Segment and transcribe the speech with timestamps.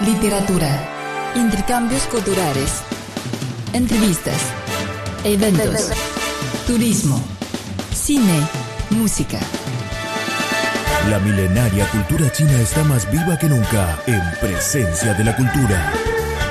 [0.00, 2.82] literatura, intercambios culturales,
[3.72, 4.36] entrevistas,
[5.22, 5.90] eventos,
[6.66, 7.20] turismo,
[7.94, 8.40] cine,
[8.90, 9.38] música.
[11.08, 15.92] La milenaria cultura china está más viva que nunca en presencia de la cultura.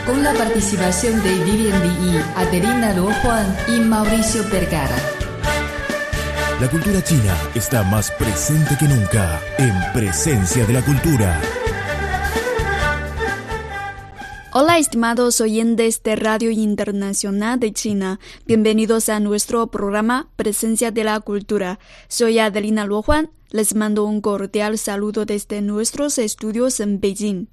[0.05, 4.96] Con la participación de Vivian Li, Adelina Luo Juan y Mauricio Vergara.
[6.62, 11.41] La cultura china está más presente que nunca en presencia de la cultura.
[14.56, 21.20] Hola estimados oyentes de Radio Internacional de China, bienvenidos a nuestro programa Presencia de la
[21.21, 21.79] Cultura.
[22.07, 27.48] Soy Adelina Luo Juan, les mando un cordial saludo desde nuestros estudios en Beijing.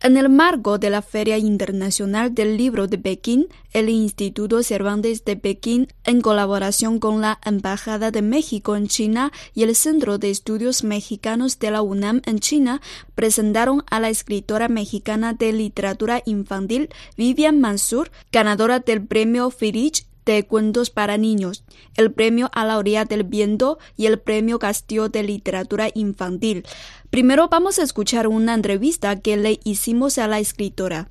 [0.00, 5.34] En el marco de la Feria Internacional del Libro de Pekín, el Instituto Cervantes de
[5.34, 10.84] Pekín, en colaboración con la Embajada de México en China y el Centro de Estudios
[10.84, 12.80] Mexicanos de la UNAM en China,
[13.16, 20.46] presentaron a la escritora mexicana de literatura infantil Vivian Mansur, ganadora del premio Firich de
[20.46, 21.64] cuentos para niños,
[21.96, 26.64] el premio a la orilla del viento y el premio Castillo de literatura infantil.
[27.10, 31.10] Primero vamos a escuchar una entrevista que le hicimos a la escritora.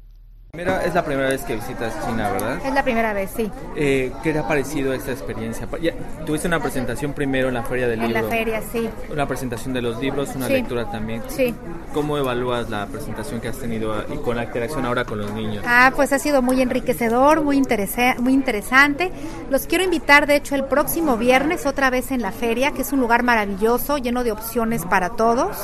[0.57, 2.57] Mira, es la primera vez que visitas China, ¿verdad?
[2.65, 3.51] Es la primera vez, sí.
[3.75, 5.67] Eh, ¿Qué te ha parecido esta experiencia?
[5.79, 5.91] Ya,
[6.25, 8.17] tuviste una presentación primero en la Feria del Libro.
[8.17, 8.89] En la feria, sí.
[9.11, 10.53] Una presentación de los libros, una Sí.
[10.53, 11.21] lectura también.
[11.27, 11.53] Sí.
[11.93, 15.63] ¿Cómo evalúas la presentación que has tenido y con la interacción ahora con los niños?
[15.67, 19.11] Ah, pues ha sido muy enriquecedor, muy, interesa- muy interesante.
[19.51, 22.91] Los quiero invitar, de hecho, el próximo viernes otra vez en la feria, que es
[22.91, 25.55] un lugar maravilloso, lleno de opciones para todos,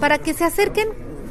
[0.00, 0.88] para que se acerquen,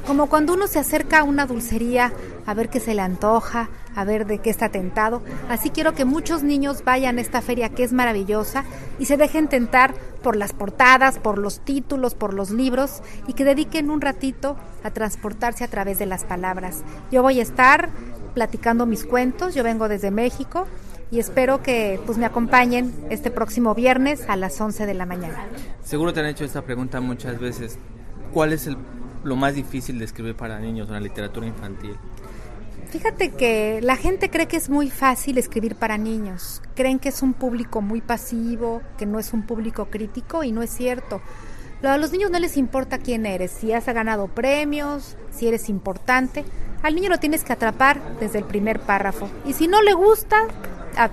[0.08, 2.14] como cuando uno se acerca a una dulcería,
[2.50, 5.22] a ver qué se le antoja, a ver de qué está tentado.
[5.50, 8.64] Así quiero que muchos niños vayan a esta feria que es maravillosa
[8.98, 13.46] y se dejen tentar por las portadas, por los títulos, por los libros y que
[13.46, 16.84] dediquen un ratito a transportarse a través de las palabras.
[17.12, 17.90] Yo voy a estar
[18.34, 20.66] platicando mis cuentos, yo vengo desde México
[21.12, 25.46] y espero que pues me acompañen este próximo viernes a las 11 de la mañana.
[25.84, 27.78] Seguro te han hecho esta pregunta muchas veces.
[28.34, 28.76] ¿Cuál es el,
[29.24, 31.96] lo más difícil de escribir para niños en la literatura infantil?
[32.90, 36.64] Fíjate que la gente cree que es muy fácil escribir para niños.
[36.76, 40.64] Creen que es un público muy pasivo, que no es un público crítico y no
[40.64, 41.22] es cierto.
[41.84, 46.44] A los niños no les importa quién eres, si has ganado premios, si eres importante.
[46.82, 49.30] Al niño lo tienes que atrapar desde el primer párrafo.
[49.46, 50.48] Y si no le gusta,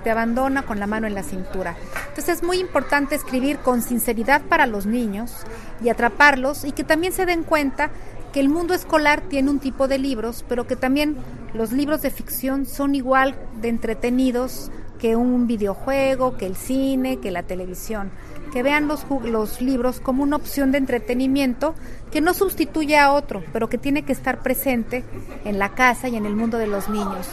[0.03, 1.77] te abandona con la mano en la cintura.
[2.09, 5.45] Entonces es muy importante escribir con sinceridad para los niños
[5.81, 7.91] y atraparlos y que también se den cuenta
[8.31, 11.17] que el mundo escolar tiene un tipo de libros, pero que también
[11.53, 17.31] los libros de ficción son igual de entretenidos que un videojuego, que el cine, que
[17.31, 18.11] la televisión.
[18.51, 21.75] Que vean los, los libros como una opción de entretenimiento
[22.11, 25.03] que no sustituye a otro, pero que tiene que estar presente
[25.45, 27.29] en la casa y en el mundo de los niños.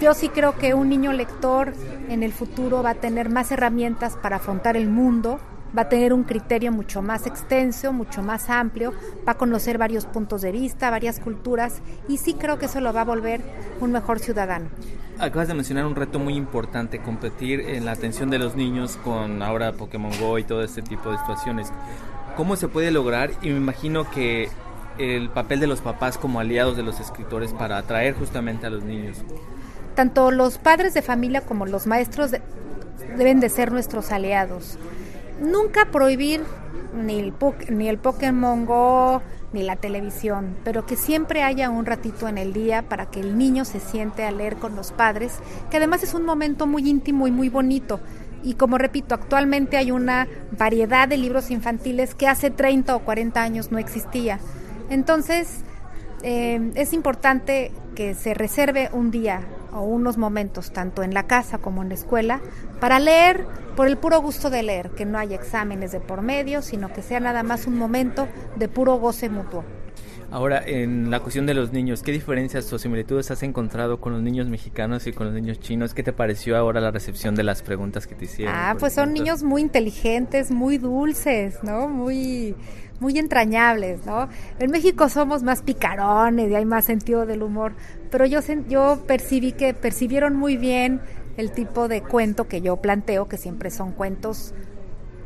[0.00, 1.74] Yo sí creo que un niño lector
[2.08, 5.40] en el futuro va a tener más herramientas para afrontar el mundo,
[5.76, 8.92] va a tener un criterio mucho más extenso, mucho más amplio,
[9.26, 12.92] va a conocer varios puntos de vista, varias culturas y sí creo que eso lo
[12.92, 13.40] va a volver
[13.80, 14.68] un mejor ciudadano.
[15.18, 19.42] Acabas de mencionar un reto muy importante, competir en la atención de los niños con
[19.42, 21.70] ahora Pokémon Go y todo este tipo de situaciones.
[22.36, 23.30] ¿Cómo se puede lograr?
[23.42, 24.48] Y me imagino que
[24.98, 28.82] el papel de los papás como aliados de los escritores para atraer justamente a los
[28.82, 29.18] niños.
[29.94, 32.40] Tanto los padres de familia como los maestros de-
[33.18, 34.78] deben de ser nuestros aliados.
[35.40, 36.42] Nunca prohibir
[36.94, 37.34] ni el,
[37.70, 42.52] ni el Pokémon Go ni la televisión, pero que siempre haya un ratito en el
[42.52, 45.38] día para que el niño se siente a leer con los padres,
[45.70, 48.00] que además es un momento muy íntimo y muy bonito.
[48.42, 53.42] Y como repito, actualmente hay una variedad de libros infantiles que hace 30 o 40
[53.42, 54.38] años no existía.
[54.88, 55.62] Entonces,
[56.22, 59.42] eh, es importante que se reserve un día
[59.72, 62.40] o unos momentos, tanto en la casa como en la escuela,
[62.80, 63.46] para leer
[63.76, 67.02] por el puro gusto de leer, que no haya exámenes de por medio, sino que
[67.02, 69.64] sea nada más un momento de puro goce mutuo.
[70.32, 74.22] Ahora, en la cuestión de los niños, ¿qué diferencias o similitudes has encontrado con los
[74.22, 75.92] niños mexicanos y con los niños chinos?
[75.92, 78.54] ¿Qué te pareció ahora la recepción de las preguntas que te hicieron?
[78.56, 81.88] Ah, pues son niños muy inteligentes, muy dulces, ¿no?
[81.88, 82.54] Muy
[83.00, 84.28] muy entrañables, ¿no?
[84.58, 87.72] En México somos más picarones y hay más sentido del humor,
[88.10, 91.00] pero yo yo percibí que percibieron muy bien
[91.38, 94.54] el tipo de cuento que yo planteo, que siempre son cuentos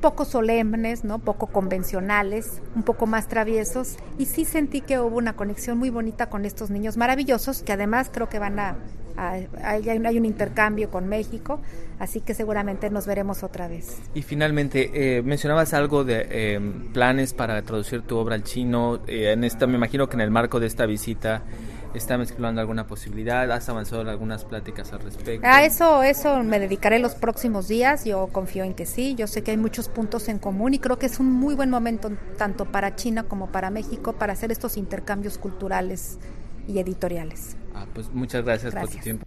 [0.05, 1.19] poco solemnes, ¿no?
[1.19, 6.29] Poco convencionales, un poco más traviesos y sí sentí que hubo una conexión muy bonita
[6.29, 8.77] con estos niños maravillosos que además creo que van a
[9.17, 11.61] hay, un intercambio con México,
[11.99, 14.03] así que seguramente nos veremos otra vez.
[14.15, 16.61] Y finalmente, eh, mencionabas algo de eh,
[16.93, 19.01] planes para traducir tu obra al chino.
[19.07, 21.43] Eh, en esta, me imagino que en el marco de esta visita
[21.95, 23.51] están explorando alguna posibilidad.
[23.51, 25.47] ¿Has avanzado en algunas pláticas al respecto?
[25.47, 28.05] A eso, eso me dedicaré los próximos días.
[28.05, 29.15] Yo confío en que sí.
[29.15, 31.71] Yo sé que hay muchos puntos en común y creo que es un muy buen
[31.71, 36.19] momento tanto para China como para México para hacer estos intercambios culturales
[36.67, 37.57] y editoriales.
[37.75, 39.27] Ah, pues muchas gracias, por tu tiempo.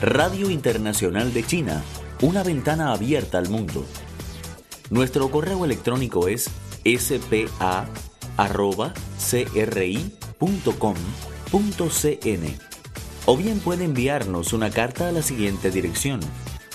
[0.00, 1.82] Radio Internacional de China,
[2.22, 3.84] una ventana abierta al mundo.
[4.90, 6.50] Nuestro correo electrónico es
[6.84, 7.88] spa.cri.com.cn
[13.26, 16.20] o bien puede enviarnos una carta a la siguiente dirección.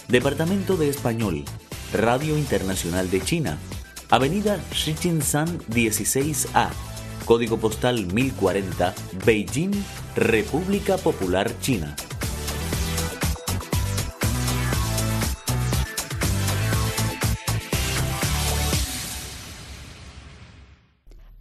[0.07, 1.43] Departamento de Español,
[1.91, 3.57] Radio Internacional de China,
[4.11, 6.69] Avenida Shichinshan 16A,
[7.25, 8.93] código postal 1040,
[9.25, 9.71] Beijing,
[10.15, 11.95] República Popular China.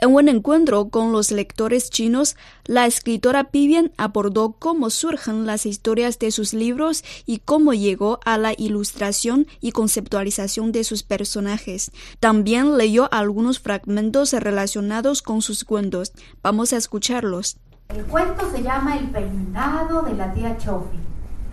[0.02, 6.18] En un encuentro con los lectores chinos, la escritora Vivian abordó cómo surgen las historias
[6.18, 11.92] de sus libros y cómo llegó a la ilustración y conceptualización de sus personajes.
[12.18, 16.10] También leyó algunos fragmentos relacionados con sus cuentos.
[16.42, 17.58] Vamos a escucharlos.
[17.90, 20.98] El cuento se llama El peinado de la tía Chofi.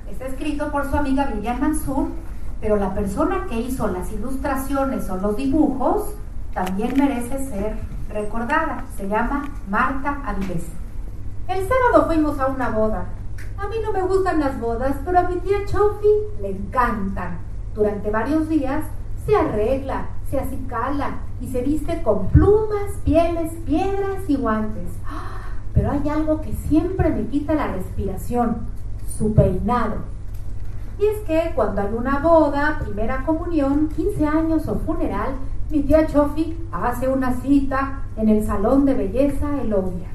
[0.09, 2.07] Está escrito por su amiga Vivian Mansur,
[2.59, 6.15] pero la persona que hizo las ilustraciones o los dibujos
[6.51, 10.65] también merece ser recordada, se llama Marta Avilés.
[11.47, 13.05] El sábado fuimos a una boda.
[13.57, 16.07] A mí no me gustan las bodas, pero a mi tía Chofi
[16.41, 17.39] le encantan.
[17.73, 18.83] Durante varios días
[19.25, 24.89] se arregla, se acicala y se viste con plumas, pieles, piedras y guantes.
[25.73, 28.67] Pero hay algo que siempre me quita la respiración,
[29.17, 29.97] su peinado.
[30.99, 35.35] Y es que cuando hay una boda, primera comunión, 15 años o funeral,
[35.69, 40.07] mi tía Chofi hace una cita en el salón de belleza Elodia.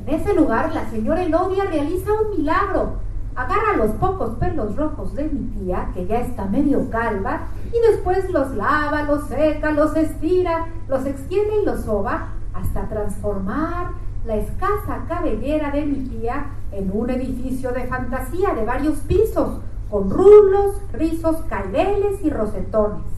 [0.00, 3.04] En ese lugar la señora Elodia realiza un milagro.
[3.34, 8.30] Agarra los pocos pelos rojos de mi tía, que ya está medio calva, y después
[8.30, 13.88] los lava, los seca, los estira, los extiende y los soba hasta transformar
[14.24, 19.58] la escasa cabellera de mi tía en un edificio de fantasía de varios pisos,
[19.90, 23.14] con rulos, rizos, caireles y rosetones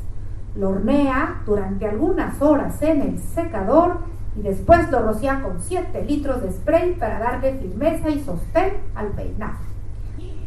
[0.58, 3.98] lo hornea durante algunas horas en el secador
[4.36, 9.08] y después lo rocía con 7 litros de spray para darle firmeza y sostén al
[9.08, 9.56] peinado.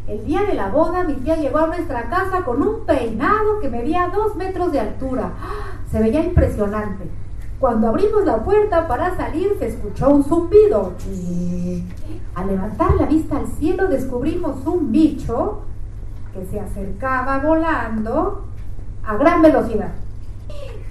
[0.07, 3.69] El día de la boda mi tía llegó a nuestra casa con un peinado que
[3.69, 5.31] medía 2 metros de altura.
[5.91, 7.05] Se veía impresionante.
[7.59, 10.93] Cuando abrimos la puerta para salir se escuchó un zumbido.
[11.11, 11.83] Y
[12.33, 15.61] al levantar la vista al cielo descubrimos un bicho
[16.33, 18.48] que se acercaba volando
[19.05, 19.91] a gran velocidad.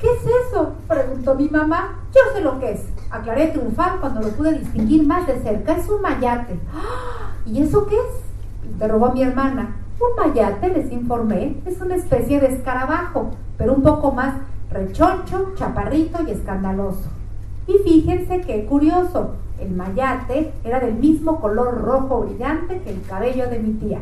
[0.00, 0.74] ¿Qué es eso?
[0.86, 2.00] preguntó mi mamá.
[2.14, 2.86] Yo sé lo que es.
[3.10, 5.76] Aclaré triunfal cuando lo pude distinguir más de cerca.
[5.76, 6.58] Es un mayate.
[7.46, 8.70] ¿Y eso qué es?
[8.70, 9.76] interrogó mi hermana.
[10.00, 14.34] Un mayate, les informé, es una especie de escarabajo, pero un poco más
[14.70, 17.08] rechoncho, chaparrito y escandaloso.
[17.66, 23.50] Y fíjense qué curioso, el mayate era del mismo color rojo brillante que el cabello
[23.50, 23.98] de mi tía.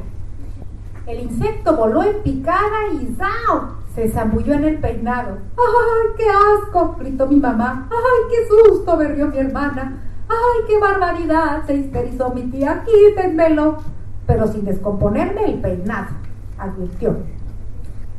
[1.07, 3.77] El insecto voló en picada y ¡zao!
[3.95, 5.39] Se zambulló en el peinado.
[5.57, 6.97] ¡Ay, qué asco!
[6.99, 7.89] gritó mi mamá.
[7.91, 8.97] ¡Ay, qué susto!
[8.97, 10.03] berrió mi hermana.
[10.29, 11.65] ¡Ay, qué barbaridad!
[11.65, 12.85] se histerizó mi tía.
[12.85, 13.77] ¡Quítenmelo!
[14.27, 16.09] Pero sin descomponerme el peinado,
[16.59, 17.17] advirtió.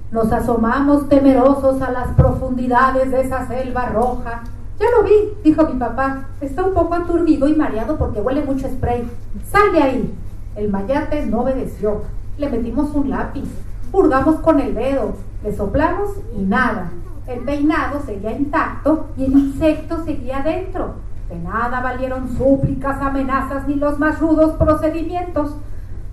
[0.09, 4.43] Nos asomamos temerosos a las profundidades de esa selva roja.
[4.79, 6.29] Ya lo vi, dijo mi papá.
[6.39, 9.11] Está un poco aturdido y mareado porque huele mucho spray.
[9.51, 10.17] ¡Sal de ahí!
[10.55, 12.03] El mayate no obedeció.
[12.37, 13.49] Le metimos un lápiz.
[13.91, 16.89] Purgamos con el dedo le soplamos y nada.
[17.27, 20.95] El peinado seguía intacto y el insecto seguía dentro.
[21.29, 25.55] De nada valieron súplicas, amenazas ni los más rudos procedimientos.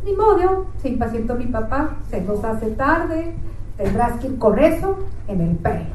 [0.05, 3.35] Ni modo, se impacientó mi papá, se nos hace tarde,
[3.77, 5.95] tendrás que ir con eso en el pelo.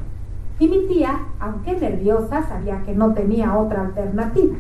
[0.58, 4.56] Y mi tía, aunque nerviosa, sabía que no tenía otra alternativa.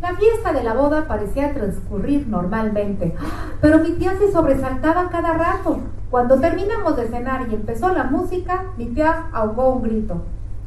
[0.00, 3.16] La fiesta de la boda parecía transcurrir normalmente,
[3.60, 5.80] pero mi tía se sobresaltaba cada rato.
[6.08, 10.22] Cuando terminamos de cenar y empezó la música, mi tía ahogó un grito.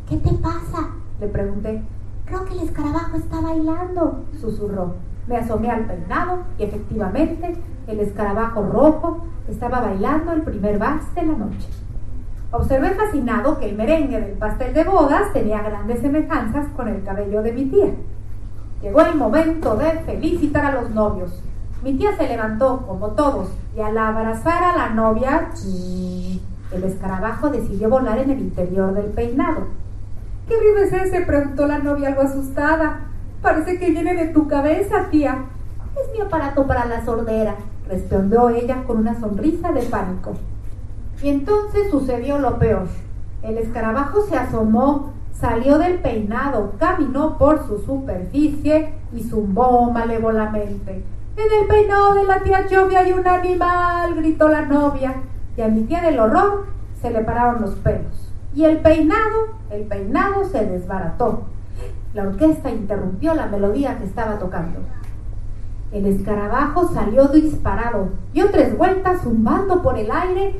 [0.09, 0.89] ¿Qué te pasa?
[1.21, 1.81] Le pregunté.
[2.25, 4.95] Creo que el escarabajo está bailando, susurró.
[5.27, 7.55] Me asomé al peinado y efectivamente
[7.88, 11.69] el escarabajo rojo estaba bailando el primer vals de la noche.
[12.51, 17.41] Observé fascinado que el merengue del pastel de bodas tenía grandes semejanzas con el cabello
[17.41, 17.93] de mi tía.
[18.81, 21.31] Llegó el momento de felicitar a los novios.
[21.83, 25.50] Mi tía se levantó, como todos, y al abrazar a la novia,
[26.71, 29.67] el escarabajo decidió volar en el interior del peinado.
[30.47, 31.21] ¿Qué ruido es ese?
[31.21, 33.01] preguntó la novia algo asustada.
[33.41, 35.45] Parece que viene de tu cabeza, tía.
[35.95, 37.55] Es mi aparato para la sordera,
[37.88, 40.33] respondió ella con una sonrisa de pánico.
[41.21, 42.88] Y entonces sucedió lo peor.
[43.43, 51.03] El escarabajo se asomó, salió del peinado, caminó por su superficie y zumbó malévolamente.
[51.38, 55.15] En el peinado de la tía Chovia hay un animal, gritó la novia,
[55.57, 56.65] y a mi tía del horror
[57.01, 58.31] se le pararon los pelos.
[58.53, 61.43] Y el peinado, el peinado se desbarató.
[62.13, 64.79] La orquesta interrumpió la melodía que estaba tocando.
[65.91, 70.55] El escarabajo salió disparado, dio tres vueltas zumbando por el aire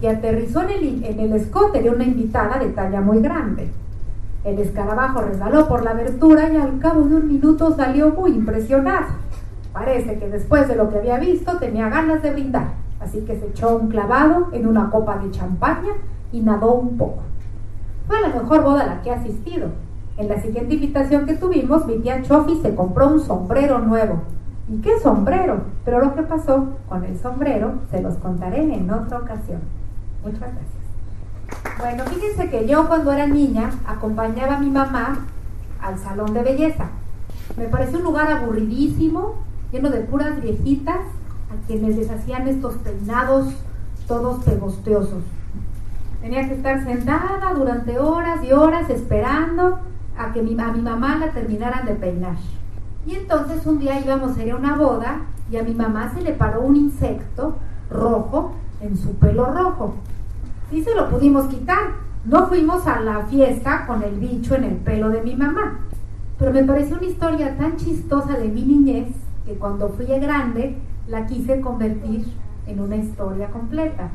[0.00, 3.70] y aterrizó en el, en el escote de una invitada de talla muy grande.
[4.42, 9.06] El escarabajo resbaló por la abertura y al cabo de un minuto salió muy impresionado.
[9.72, 13.48] Parece que después de lo que había visto tenía ganas de brindar, así que se
[13.48, 15.92] echó un clavado en una copa de champaña
[16.32, 17.20] y nadó un poco.
[18.06, 19.68] Fue la mejor boda a la que he asistido.
[20.16, 24.22] En la siguiente invitación que tuvimos, mi tía Chofi se compró un sombrero nuevo.
[24.68, 25.60] ¿Y qué sombrero?
[25.84, 29.60] Pero lo que pasó con el sombrero se los contaré en otra ocasión.
[30.24, 30.79] Muchas gracias.
[31.80, 35.20] Bueno, fíjense que yo cuando era niña acompañaba a mi mamá
[35.80, 36.88] al salón de belleza.
[37.56, 39.36] Me pareció un lugar aburridísimo,
[39.72, 43.54] lleno de puras viejitas a quienes les hacían estos peinados
[44.06, 45.22] todos pegosteosos.
[46.20, 49.78] Tenía que estar sentada durante horas y horas esperando
[50.18, 52.36] a que mi, a mi mamá la terminaran de peinar.
[53.06, 56.20] Y entonces un día íbamos a ir a una boda y a mi mamá se
[56.20, 57.56] le paró un insecto
[57.90, 59.94] rojo en su pelo rojo.
[60.70, 61.94] Y se lo pudimos quitar.
[62.24, 65.80] No fuimos a la fiesta con el bicho en el pelo de mi mamá.
[66.38, 69.08] Pero me pareció una historia tan chistosa de mi niñez
[69.44, 72.26] que cuando fui grande la quise convertir
[72.66, 74.10] en una historia completa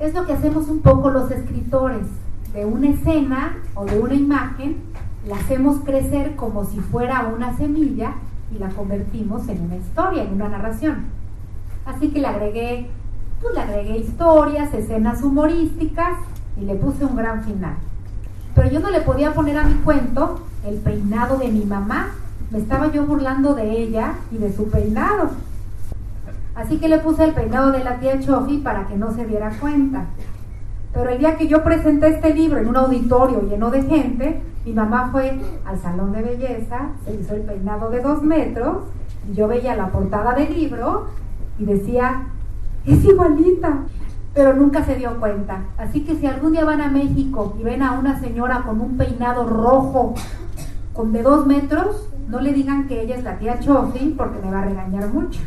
[0.00, 2.06] es lo que hacemos un poco los escritores.
[2.52, 4.76] De una escena o de una imagen,
[5.26, 8.14] la hacemos crecer como si fuera una semilla
[8.54, 11.06] y la convertimos en una historia, en una narración.
[11.84, 12.90] Así que le agregué,
[13.40, 16.18] pues le agregué historias, escenas humorísticas
[16.60, 17.74] y le puse un gran final.
[18.54, 22.10] Pero yo no le podía poner a mi cuento el peinado de mi mamá.
[22.50, 25.30] Me estaba yo burlando de ella y de su peinado.
[26.54, 29.50] Así que le puse el peinado de la tía Chofi para que no se diera
[29.60, 30.06] cuenta.
[30.92, 34.72] Pero el día que yo presenté este libro en un auditorio lleno de gente, mi
[34.72, 38.84] mamá fue al salón de belleza, se hizo el peinado de dos metros,
[39.30, 41.06] y yo veía la portada del libro
[41.58, 42.26] y decía,
[42.86, 43.84] es igualita,
[44.34, 45.64] pero nunca se dio cuenta.
[45.76, 48.96] Así que si algún día van a México y ven a una señora con un
[48.96, 50.14] peinado rojo,
[50.92, 54.50] con de dos metros, no le digan que ella es la tía Chofi porque me
[54.50, 55.40] va a regañar mucho.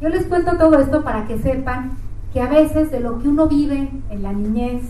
[0.00, 1.92] Yo les cuento todo esto para que sepan
[2.32, 4.82] que a veces de lo que uno vive en la niñez,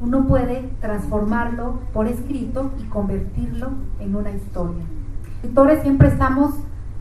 [0.00, 4.84] uno puede transformarlo por escrito y convertirlo en una historia.
[5.36, 6.54] Escritores siempre estamos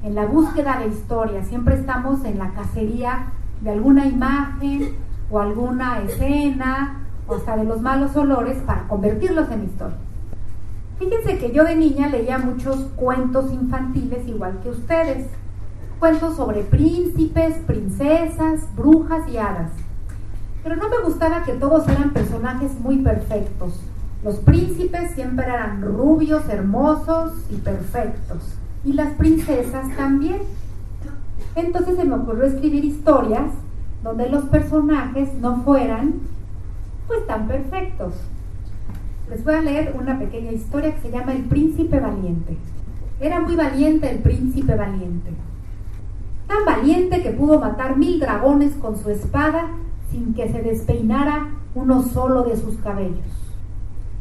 [0.04, 3.28] en la búsqueda de historia, siempre estamos en la cacería
[3.63, 4.96] de alguna imagen
[5.32, 9.98] o alguna escena o hasta de los malos olores para convertirlos en historia.
[11.00, 15.27] Fíjense que yo de niña leía muchos cuentos infantiles igual que ustedes
[16.00, 19.72] cuentos sobre príncipes, princesas, brujas y hadas.
[20.62, 23.79] Pero no me gustaba que todos eran personajes muy perfectos.
[24.22, 28.55] Los príncipes siempre eran rubios, hermosos y perfectos.
[28.84, 30.41] Y las princesas también.
[31.56, 33.52] Entonces se me ocurrió escribir historias
[34.04, 36.16] donde los personajes no fueran
[37.08, 38.14] pues tan perfectos.
[39.30, 42.58] Les voy a leer una pequeña historia que se llama El príncipe valiente.
[43.20, 45.32] Era muy valiente el príncipe valiente
[46.48, 49.70] tan valiente que pudo matar mil dragones con su espada
[50.12, 53.26] sin que se despeinara uno solo de sus cabellos.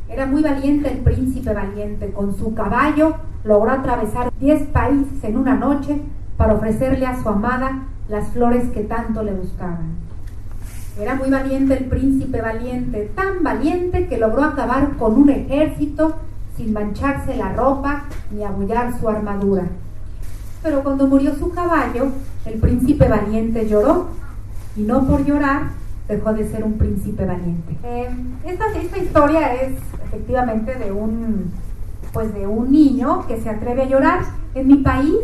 [0.09, 5.55] Era muy valiente el príncipe valiente, con su caballo logró atravesar diez países en una
[5.55, 6.01] noche
[6.37, 10.03] para ofrecerle a su amada las flores que tanto le buscaban.
[11.01, 16.17] Era muy valiente el príncipe valiente, tan valiente que logró acabar con un ejército
[16.57, 19.65] sin mancharse la ropa ni abullar su armadura.
[20.63, 22.09] Pero cuando murió su caballo,
[22.45, 24.09] el príncipe valiente lloró
[24.77, 25.71] y no por llorar
[26.09, 27.77] dejó de ser un príncipe valiente.
[27.83, 28.09] Eh,
[28.45, 29.73] esta, esta historia es
[30.05, 31.53] efectivamente de un,
[32.13, 34.21] pues de un niño que se atreve a llorar.
[34.55, 35.17] En mi país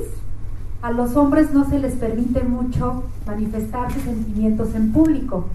[0.81, 5.47] a los hombres no se les permite mucho manifestar sus sentimientos en público.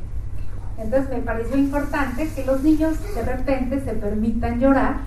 [0.78, 4.98] Entonces me pareció importante que los niños de repente se permitan llorar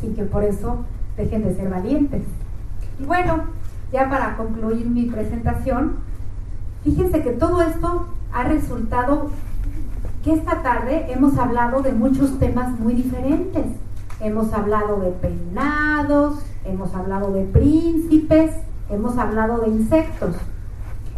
[0.00, 0.84] sin que por eso
[1.16, 2.22] dejen de ser valientes.
[2.98, 3.44] Y bueno,
[3.92, 5.96] ya para concluir mi presentación,
[6.82, 9.30] fíjense que todo esto ha resultado
[10.24, 13.66] que esta tarde hemos hablado de muchos temas muy diferentes.
[14.20, 18.52] Hemos hablado de peinados, hemos hablado de príncipes,
[18.90, 20.34] hemos hablado de insectos.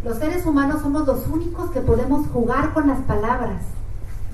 [0.03, 3.61] Los seres humanos somos los únicos que podemos jugar con las palabras.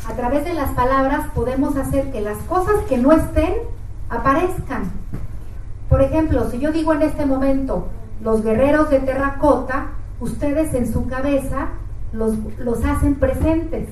[0.07, 3.53] A través de las palabras podemos hacer que las cosas que no estén
[4.09, 4.91] aparezcan.
[5.89, 7.87] Por ejemplo, si yo digo en este momento
[8.21, 11.69] los guerreros de terracota, ustedes en su cabeza
[12.11, 13.87] los, los hacen presentes.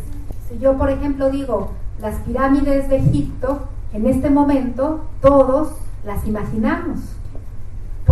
[0.49, 5.73] Si yo, por ejemplo, digo las pirámides de Egipto, en este momento todos
[6.05, 6.99] las imaginamos.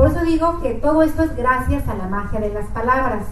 [0.06, 3.26] Por eso digo que todo esto es gracias a la magia de las palabras.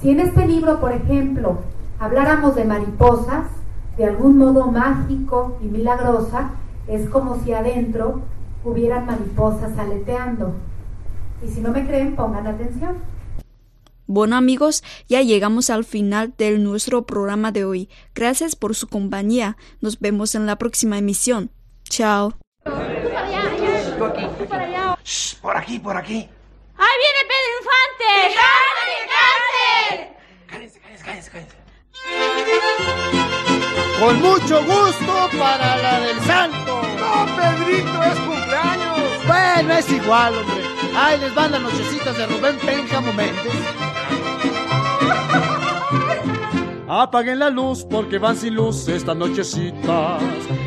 [0.00, 1.58] Si en este libro, por ejemplo,
[1.98, 3.46] habláramos de mariposas,
[3.96, 6.52] de algún modo mágico y milagrosa,
[6.86, 8.20] es como si adentro
[8.62, 10.54] hubieran mariposas aleteando.
[11.44, 12.98] Y si no me creen, pongan atención.
[14.06, 17.88] Bueno amigos, ya llegamos al final de nuestro programa de hoy.
[18.14, 19.56] Gracias por su compañía.
[19.80, 21.50] Nos vemos en la próxima emisión.
[21.82, 22.34] Chao.
[25.40, 26.28] Por aquí, por aquí.
[26.76, 28.10] ¡Ahí viene Pedro Infante!
[29.12, 29.96] ¡Cárcel,
[30.48, 31.56] cállense, cállense, cállense, cállense!
[34.00, 36.82] Con mucho gusto para la del santo.
[36.98, 38.98] No, Pedrito, es cumpleaños.
[39.26, 40.64] Bueno, es igual, hombre.
[40.96, 43.44] Ahí les van las nochecitas de Rubén Pénjamo Méndez.
[46.88, 50.20] Apaguen la luz porque van sin luz estas nochecitas.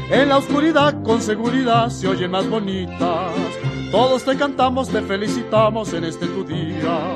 [0.10, 3.32] En la oscuridad con seguridad se oyen más bonitas.
[3.96, 7.16] Todos te cantamos, te felicitamos en este tu día.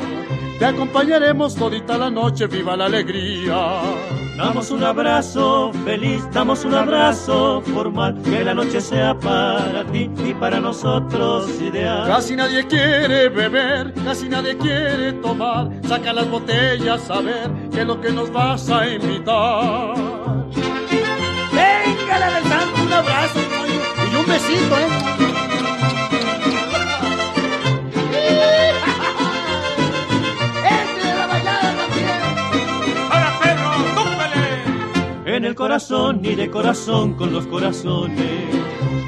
[0.59, 3.81] Te acompañaremos todita la noche, viva la alegría.
[4.37, 10.33] Damos un abrazo feliz, damos un abrazo formal, que la noche sea para ti y
[10.33, 12.07] para nosotros ideal.
[12.07, 17.87] Casi nadie quiere beber, casi nadie quiere tomar, saca las botellas a ver qué es
[17.87, 19.95] lo que nos vas a invitar.
[21.51, 23.39] Venga, la del santo, un abrazo
[24.09, 25.48] y un besito, ¿eh?
[35.39, 38.19] En el corazón y de corazón con los corazones.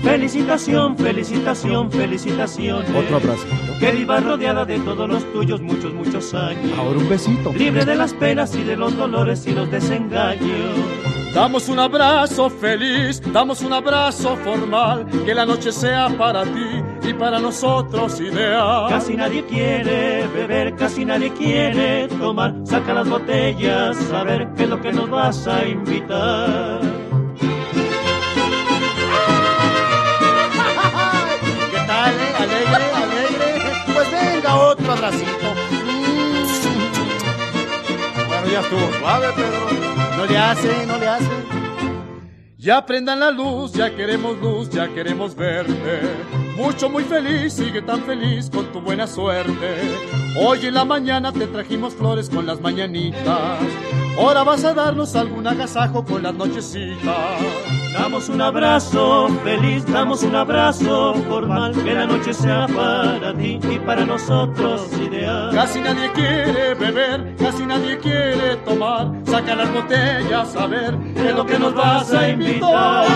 [0.02, 2.86] Felicitación, felicitación, felicitación.
[2.96, 3.46] Otro abrazo.
[3.82, 6.72] Que vivas rodeada de todos los tuyos muchos, muchos años.
[6.78, 7.52] Ahora un besito.
[7.52, 11.01] Libre de las penas y de los dolores y los desengaños.
[11.34, 17.14] Damos un abrazo feliz, damos un abrazo formal, que la noche sea para ti y
[17.14, 18.90] para nosotros ideal.
[18.90, 22.54] Casi nadie quiere beber, casi nadie quiere tomar.
[22.66, 26.82] Saca las botellas, a ver qué es lo que nos vas a invitar.
[31.72, 32.34] ¿Qué tal, eh?
[32.40, 33.74] Alegre, alegre.
[33.94, 35.48] Pues venga, otro abracito.
[38.28, 40.01] Bueno, ya estuvo suave, Pedro.
[40.22, 41.32] No le hace, no le hace.
[42.56, 46.02] Ya prendan la luz, ya queremos luz, ya queremos verte.
[46.56, 49.82] Mucho, muy feliz, sigue tan feliz con tu buena suerte.
[50.40, 53.62] Hoy en la mañana te trajimos flores con las mañanitas.
[54.18, 57.16] Ahora vas a darnos algún agasajo con las nochecitas.
[57.94, 63.80] Damos un abrazo feliz, damos un abrazo formal, que la noche sea para ti y
[63.80, 65.52] para nosotros ideal.
[65.54, 69.12] Casi nadie quiere beber, casi nadie quiere tomar.
[69.26, 73.08] Saca las botellas a ver qué es lo que nos vas a invitar.